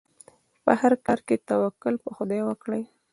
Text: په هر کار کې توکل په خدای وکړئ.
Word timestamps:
په 0.63 0.71
هر 0.81 0.93
کار 1.05 1.19
کې 1.27 1.35
توکل 1.47 1.95
په 2.03 2.09
خدای 2.17 2.41
وکړئ. 2.45 2.83